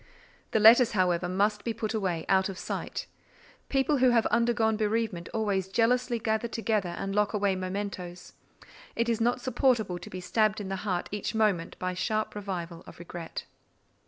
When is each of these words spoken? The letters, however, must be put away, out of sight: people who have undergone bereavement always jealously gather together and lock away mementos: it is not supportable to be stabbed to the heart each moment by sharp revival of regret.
The 0.49 0.59
letters, 0.59 0.93
however, 0.93 1.29
must 1.29 1.63
be 1.63 1.75
put 1.75 1.93
away, 1.93 2.25
out 2.27 2.49
of 2.49 2.57
sight: 2.57 3.05
people 3.69 3.97
who 3.97 4.09
have 4.09 4.25
undergone 4.31 4.75
bereavement 4.75 5.29
always 5.31 5.67
jealously 5.67 6.17
gather 6.17 6.47
together 6.47 6.95
and 6.97 7.13
lock 7.13 7.33
away 7.33 7.55
mementos: 7.55 8.33
it 8.95 9.07
is 9.09 9.21
not 9.21 9.41
supportable 9.41 9.99
to 9.99 10.09
be 10.09 10.19
stabbed 10.19 10.57
to 10.57 10.63
the 10.63 10.77
heart 10.77 11.07
each 11.11 11.35
moment 11.35 11.77
by 11.77 11.93
sharp 11.93 12.33
revival 12.33 12.83
of 12.87 12.97
regret. 12.97 13.45